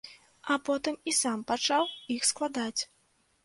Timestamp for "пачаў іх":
1.53-2.29